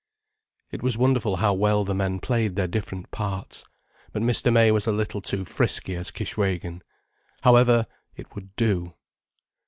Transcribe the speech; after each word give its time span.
It 0.71 0.81
was 0.81 0.97
wonderful 0.97 1.35
how 1.35 1.53
well 1.53 1.83
the 1.83 1.93
men 1.93 2.19
played 2.19 2.55
their 2.55 2.65
different 2.67 3.11
parts. 3.11 3.63
But 4.11 4.23
Mr. 4.23 4.51
May 4.51 4.71
was 4.71 4.87
a 4.87 4.91
little 4.91 5.21
too 5.21 5.45
frisky 5.45 5.95
as 5.95 6.09
Kishwégin. 6.09 6.81
However, 7.43 7.85
it 8.15 8.33
would 8.33 8.55
do. 8.55 8.95